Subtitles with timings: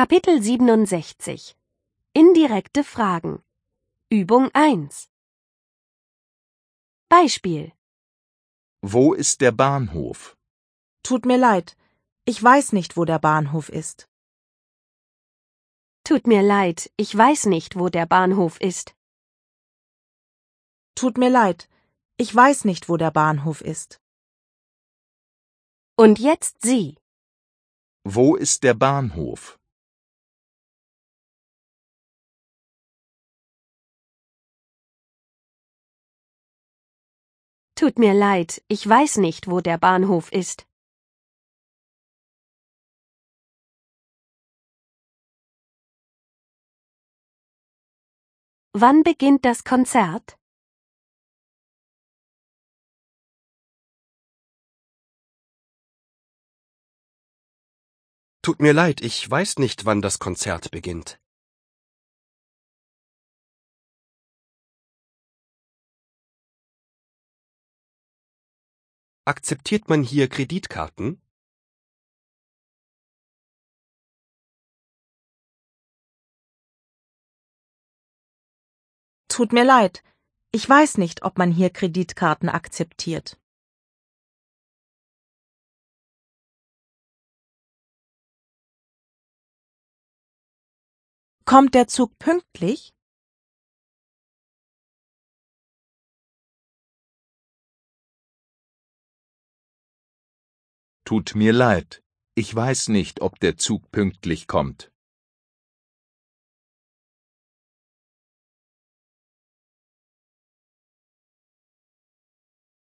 [0.00, 1.56] Kapitel 67
[2.12, 3.42] Indirekte Fragen
[4.08, 5.10] Übung 1
[7.08, 7.72] Beispiel
[8.80, 10.36] Wo ist der Bahnhof?
[11.02, 11.76] Tut mir leid,
[12.26, 14.08] ich weiß nicht, wo der Bahnhof ist.
[16.04, 18.94] Tut mir leid, ich weiß nicht, wo der Bahnhof ist.
[20.94, 21.68] Tut mir leid,
[22.18, 24.00] ich weiß nicht, wo der Bahnhof ist.
[25.96, 26.96] Und jetzt Sie.
[28.04, 29.57] Wo ist der Bahnhof?
[37.80, 40.66] Tut mir leid, ich weiß nicht, wo der Bahnhof ist.
[48.72, 50.36] Wann beginnt das Konzert?
[58.42, 61.20] Tut mir leid, ich weiß nicht, wann das Konzert beginnt.
[69.28, 71.20] Akzeptiert man hier Kreditkarten?
[79.28, 80.02] Tut mir leid,
[80.50, 83.38] ich weiß nicht, ob man hier Kreditkarten akzeptiert.
[91.44, 92.94] Kommt der Zug pünktlich?
[101.08, 102.02] Tut mir leid.
[102.34, 104.92] Ich weiß nicht, ob der Zug pünktlich kommt.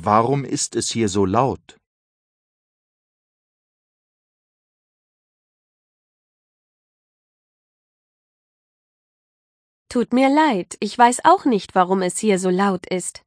[0.00, 1.80] Warum ist es hier so laut?
[9.88, 13.25] Tut mir leid, ich weiß auch nicht, warum es hier so laut ist.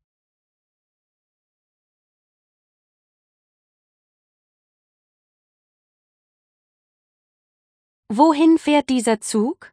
[8.12, 9.72] Wohin fährt dieser Zug?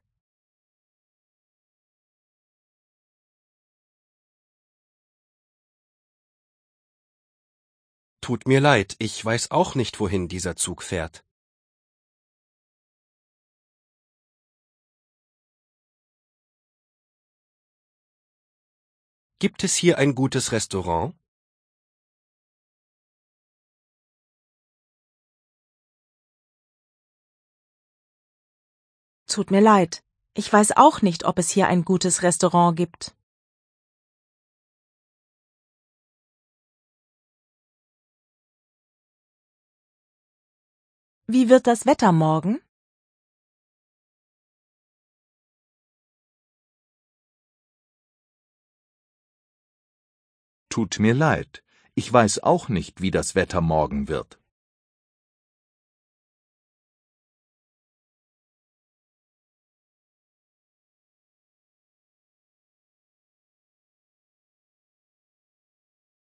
[8.21, 11.25] Tut mir leid, ich weiß auch nicht, wohin dieser Zug fährt.
[19.39, 21.15] Gibt es hier ein gutes Restaurant?
[29.29, 30.05] Tut mir leid,
[30.35, 33.15] ich weiß auch nicht, ob es hier ein gutes Restaurant gibt.
[41.27, 42.61] Wie wird das Wetter morgen?
[50.69, 51.65] Tut mir leid.
[51.95, 54.39] Ich weiß auch nicht, wie das Wetter morgen wird.